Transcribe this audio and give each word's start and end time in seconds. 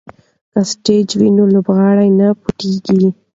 که 0.51 0.59
سټیج 0.71 1.07
وي 1.19 1.29
نو 1.37 1.43
لوبغاړی 1.53 2.09
نه 2.19 2.27
پټیږي. 2.41 3.07